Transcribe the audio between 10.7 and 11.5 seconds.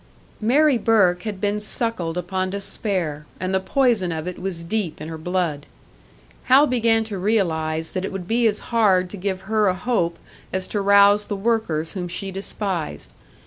rouse the